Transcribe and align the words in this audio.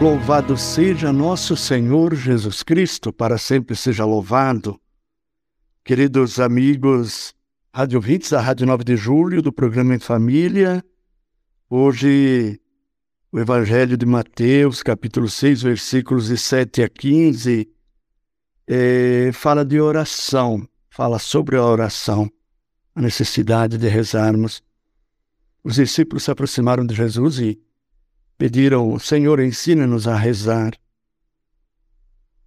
Louvado 0.00 0.56
seja 0.56 1.12
nosso 1.12 1.54
Senhor 1.54 2.14
Jesus 2.14 2.62
Cristo, 2.62 3.12
para 3.12 3.36
sempre 3.36 3.76
seja 3.76 4.02
louvado. 4.02 4.80
Queridos 5.84 6.40
amigos, 6.40 7.34
rádio 7.70 7.98
ouvintes 7.98 8.30
da 8.30 8.40
Rádio 8.40 8.66
9 8.66 8.82
de 8.82 8.96
Julho, 8.96 9.42
do 9.42 9.52
programa 9.52 9.94
Em 9.94 9.98
Família, 9.98 10.82
hoje 11.68 12.58
o 13.30 13.38
Evangelho 13.38 13.94
de 13.94 14.06
Mateus, 14.06 14.82
capítulo 14.82 15.28
6, 15.28 15.64
versículos 15.64 16.28
de 16.28 16.38
7 16.38 16.82
a 16.82 16.88
15, 16.88 17.68
é, 18.66 19.30
fala 19.34 19.66
de 19.66 19.78
oração, 19.82 20.66
fala 20.88 21.18
sobre 21.18 21.58
a 21.58 21.62
oração, 21.62 22.26
a 22.94 23.02
necessidade 23.02 23.76
de 23.76 23.86
rezarmos. 23.86 24.62
Os 25.62 25.74
discípulos 25.74 26.24
se 26.24 26.30
aproximaram 26.30 26.86
de 26.86 26.94
Jesus 26.94 27.38
e 27.38 27.60
pediram: 28.40 28.98
Senhor, 28.98 29.38
ensina-nos 29.38 30.08
a 30.08 30.16
rezar. 30.16 30.72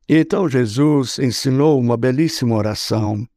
E 0.10 0.18
então 0.18 0.50
Jesus 0.50 1.20
ensinou 1.20 1.80
uma 1.80 1.96
belíssima 1.96 2.56
oração. 2.56 3.28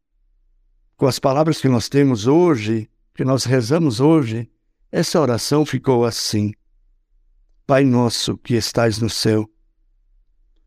Com 0.96 1.06
as 1.06 1.18
palavras 1.18 1.60
que 1.60 1.68
nós 1.68 1.90
temos 1.90 2.26
hoje, 2.26 2.88
que 3.14 3.26
nós 3.26 3.44
rezamos 3.44 4.00
hoje, 4.00 4.50
essa 4.90 5.20
oração 5.20 5.66
ficou 5.66 6.06
assim: 6.06 6.54
Pai 7.66 7.84
nosso 7.84 8.38
que 8.38 8.54
estais 8.54 8.98
no 9.00 9.10
céu, 9.10 9.46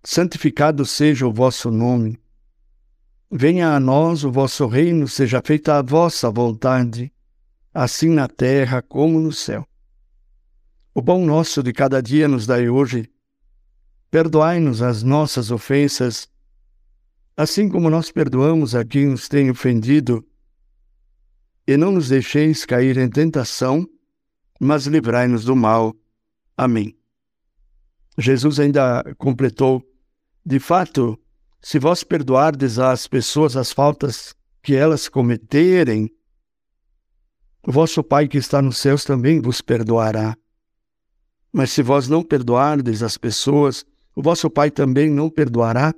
santificado 0.04 0.86
seja 0.86 1.26
o 1.26 1.34
vosso 1.34 1.72
nome. 1.72 2.20
Venha 3.32 3.74
a 3.76 3.80
nós 3.80 4.24
o 4.24 4.32
vosso 4.32 4.68
reino, 4.68 5.08
seja 5.08 5.42
feita 5.44 5.80
a 5.80 5.82
vossa 5.82 6.30
vontade, 6.30 7.12
assim 7.74 8.10
na 8.10 8.28
terra 8.28 8.80
como 8.80 9.20
no 9.20 9.32
céu. 9.32 9.68
O 11.00 11.02
pão 11.02 11.26
nosso 11.26 11.64
de 11.64 11.72
cada 11.72 12.02
dia 12.02 12.28
nos 12.28 12.46
dai 12.46 12.68
hoje. 12.68 13.10
Perdoai-nos 14.12 14.82
as 14.82 15.02
nossas 15.02 15.50
ofensas, 15.50 16.28
assim 17.38 17.70
como 17.70 17.90
nós 17.90 18.12
perdoamos 18.12 18.76
a 18.76 18.84
quem 18.84 19.06
nos 19.06 19.30
tem 19.30 19.50
ofendido. 19.50 20.28
E 21.66 21.78
não 21.78 21.94
nos 21.94 22.10
deixeis 22.10 22.66
cair 22.66 22.98
em 22.98 23.10
tentação, 23.10 23.88
mas 24.60 24.88
livrai-nos 24.88 25.46
do 25.46 25.56
mal. 25.56 25.96
Amém. 26.58 26.94
Jesus 28.18 28.60
ainda 28.60 29.02
completou: 29.18 29.82
De 30.46 30.60
fato, 30.60 31.18
se 31.62 31.80
vós 31.80 32.04
perdoardes 32.04 32.78
às 32.78 33.08
pessoas 33.08 33.56
as 33.56 33.72
faltas 33.72 34.36
que 34.62 34.76
elas 34.76 35.08
cometerem, 35.08 36.12
o 37.66 37.72
vosso 37.72 38.04
Pai 38.04 38.28
que 38.28 38.38
está 38.38 38.62
nos 38.62 38.78
céus 38.78 39.06
também 39.06 39.40
vos 39.40 39.62
perdoará. 39.62 40.36
Mas 41.52 41.72
se 41.72 41.82
vós 41.82 42.08
não 42.08 42.24
perdoardes 42.24 43.02
as 43.02 43.18
pessoas, 43.18 43.84
o 44.16 44.22
vosso 44.22 44.50
Pai 44.50 44.70
também 44.70 45.10
não 45.10 45.30
perdoará 45.30 45.94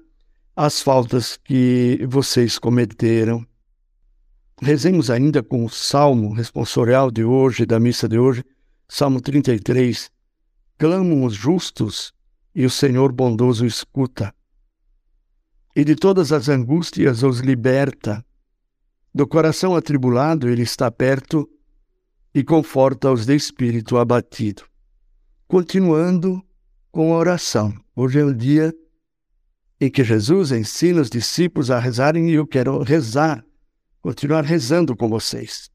as 0.55 0.81
faltas 0.81 1.37
que 1.37 2.05
vocês 2.07 2.57
cometeram. 2.57 3.45
Rezemos 4.61 5.09
ainda 5.09 5.43
com 5.43 5.65
o 5.65 5.69
salmo 5.69 6.33
responsorial 6.33 7.11
de 7.11 7.23
hoje, 7.23 7.65
da 7.65 7.79
missa 7.79 8.07
de 8.07 8.17
hoje, 8.17 8.43
Salmo 8.87 9.19
33. 9.19 10.09
Clamam 10.77 11.23
os 11.23 11.33
justos 11.33 12.13
e 12.53 12.65
o 12.65 12.69
Senhor 12.69 13.11
bondoso 13.11 13.65
escuta. 13.65 14.33
E 15.75 15.83
de 15.83 15.95
todas 15.95 16.31
as 16.31 16.47
angústias 16.47 17.23
os 17.23 17.39
liberta. 17.39 18.23
Do 19.13 19.27
coração 19.27 19.75
atribulado 19.75 20.47
ele 20.47 20.61
está 20.61 20.91
perto 20.91 21.49
e 22.33 22.43
conforta 22.43 23.11
os 23.11 23.25
de 23.25 23.35
espírito 23.35 23.97
abatido 23.97 24.70
continuando 25.51 26.41
com 26.93 27.13
a 27.13 27.17
oração. 27.17 27.73
Hoje 27.93 28.21
é 28.21 28.23
o 28.23 28.33
dia 28.33 28.73
em 29.81 29.91
que 29.91 30.01
Jesus 30.01 30.49
ensina 30.53 31.01
os 31.01 31.09
discípulos 31.09 31.69
a 31.69 31.77
rezarem 31.77 32.29
e 32.29 32.35
eu 32.35 32.47
quero 32.47 32.81
rezar, 32.81 33.43
continuar 34.01 34.45
rezando 34.45 34.95
com 34.95 35.09
vocês. 35.09 35.69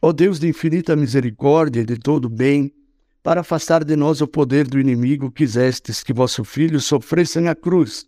Ó 0.00 0.12
Deus 0.12 0.38
de 0.38 0.46
infinita 0.46 0.94
misericórdia 0.94 1.80
e 1.80 1.84
de 1.84 1.98
todo 1.98 2.28
bem, 2.28 2.72
para 3.20 3.40
afastar 3.40 3.82
de 3.82 3.96
nós 3.96 4.20
o 4.20 4.28
poder 4.28 4.68
do 4.68 4.78
inimigo, 4.78 5.28
quisestes 5.28 6.04
que 6.04 6.12
vosso 6.12 6.44
Filho 6.44 6.78
sofresse 6.78 7.40
na 7.40 7.56
cruz. 7.56 8.06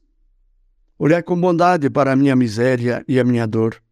Olhai 0.97 1.21
com 1.21 1.35
bondade 1.41 1.91
para 1.91 2.13
a 2.13 2.17
minha 2.17 2.37
miséria 2.37 3.05
e 3.09 3.19
a 3.19 3.25
minha 3.25 3.45
dor. 3.45 3.83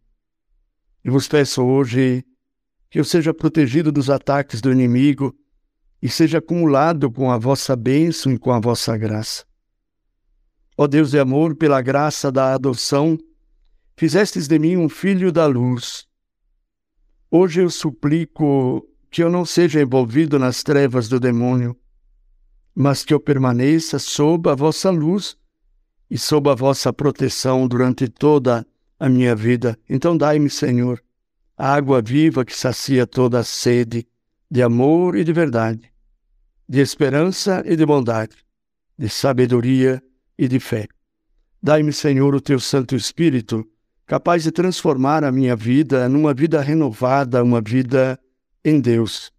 E 1.03 1.09
vos 1.09 1.27
peço 1.27 1.61
hoje 1.61 2.23
que 2.89 3.01
eu 3.01 3.03
seja 3.03 3.33
protegido 3.33 3.91
dos 3.91 4.09
ataques 4.09 4.61
do 4.61 4.71
inimigo 4.71 5.35
e 6.01 6.09
seja 6.09 6.37
acumulado 6.37 7.11
com 7.11 7.31
a 7.31 7.37
vossa 7.37 7.75
bênção 7.75 8.31
e 8.31 8.37
com 8.37 8.51
a 8.51 8.59
vossa 8.59 8.97
graça. 8.97 9.45
Ó 10.77 10.85
Deus 10.85 11.11
de 11.11 11.19
amor, 11.19 11.55
pela 11.55 11.81
graça 11.81 12.31
da 12.31 12.53
adoção, 12.53 13.17
fizestes 13.95 14.47
de 14.47 14.59
mim 14.59 14.77
um 14.77 14.87
filho 14.87 15.31
da 15.31 15.45
luz. 15.47 16.05
Hoje 17.31 17.61
eu 17.61 17.69
suplico 17.69 18.87
que 19.09 19.23
eu 19.23 19.29
não 19.29 19.43
seja 19.43 19.81
envolvido 19.81 20.37
nas 20.37 20.61
trevas 20.61 21.09
do 21.09 21.19
demônio, 21.19 21.75
mas 22.75 23.03
que 23.03 23.13
eu 23.13 23.19
permaneça 23.19 23.97
sob 23.97 24.49
a 24.49 24.55
vossa 24.55 24.91
luz 24.91 25.35
e 26.09 26.17
sob 26.17 26.49
a 26.49 26.53
vossa 26.53 26.93
proteção 26.93 27.67
durante 27.67 28.07
toda 28.07 28.65
a 28.99 29.09
minha 29.09 29.35
vida. 29.35 29.77
Então 29.89 30.15
dai-me, 30.15 30.49
Senhor, 30.49 31.03
a 31.57 31.73
água 31.73 32.01
viva 32.01 32.45
que 32.45 32.55
sacia 32.55 33.07
toda 33.07 33.39
a 33.39 33.43
sede 33.43 34.07
de 34.49 34.61
amor 34.61 35.17
e 35.17 35.23
de 35.23 35.33
verdade, 35.33 35.91
de 36.67 36.79
esperança 36.79 37.61
e 37.65 37.75
de 37.75 37.85
bondade, 37.85 38.35
de 38.97 39.09
sabedoria 39.09 40.01
e 40.37 40.47
de 40.47 40.59
fé. 40.59 40.87
Dai-me, 41.61 41.91
Senhor, 41.91 42.33
o 42.33 42.41
teu 42.41 42.59
Santo 42.59 42.95
Espírito, 42.95 43.67
capaz 44.05 44.43
de 44.43 44.51
transformar 44.51 45.23
a 45.23 45.31
minha 45.31 45.55
vida 45.55 46.07
numa 46.07 46.33
vida 46.33 46.61
renovada, 46.61 47.43
uma 47.43 47.59
vida 47.59 48.17
em 48.63 48.79
Deus. 48.79 49.31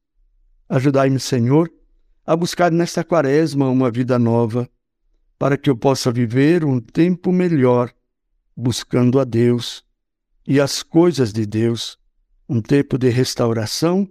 Ajudai-me, 0.68 1.18
Senhor, 1.18 1.72
a 2.26 2.36
buscar 2.36 2.70
nesta 2.70 3.02
quaresma 3.02 3.70
uma 3.70 3.90
vida 3.90 4.18
nova, 4.18 4.68
para 5.38 5.56
que 5.56 5.70
eu 5.70 5.76
possa 5.76 6.12
viver 6.12 6.64
um 6.64 6.80
tempo 6.80 7.32
melhor, 7.32 7.90
buscando 8.54 9.18
a 9.18 9.24
Deus 9.24 9.84
e 10.46 10.60
as 10.60 10.82
coisas 10.82 11.32
de 11.32 11.46
Deus, 11.46 11.98
um 12.48 12.60
tempo 12.60 12.98
de 12.98 13.08
restauração 13.08 14.10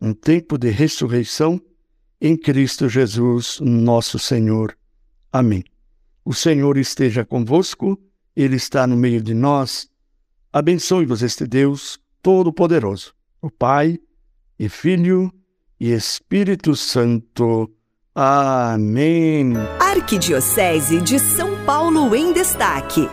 um 0.00 0.12
tempo 0.12 0.58
de 0.58 0.70
ressurreição 0.70 1.60
em 2.20 2.36
Cristo 2.36 2.88
Jesus, 2.88 3.60
nosso 3.60 4.18
Senhor. 4.18 4.76
Amém. 5.32 5.64
O 6.24 6.34
Senhor 6.34 6.76
esteja 6.76 7.24
convosco, 7.24 7.98
Ele 8.34 8.56
está 8.56 8.86
no 8.86 8.96
meio 8.96 9.22
de 9.22 9.34
nós. 9.34 9.88
Abençoe-vos 10.52 11.22
este 11.22 11.46
Deus 11.46 11.98
Todo-Poderoso, 12.22 13.14
o 13.40 13.50
Pai, 13.50 13.98
e 14.58 14.68
Filho 14.68 15.32
e 15.78 15.92
Espírito 15.92 16.74
Santo. 16.74 17.70
Amém. 18.14 19.54
Arquidiocese 19.78 21.00
de 21.00 21.18
São 21.20 21.64
Paulo 21.64 22.14
em 22.16 22.32
Destaque. 22.32 23.08